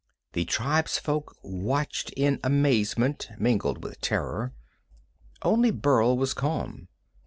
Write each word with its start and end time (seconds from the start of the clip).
The 0.33 0.45
tribefolk 0.45 1.31
watched 1.43 2.09
in 2.17 2.39
amazement 2.43 3.29
mingled 3.37 3.83
with 3.83 4.01
terror. 4.01 4.51
Only 5.43 5.69
Burl 5.69 6.17
was 6.17 6.33
calm. 6.33 6.87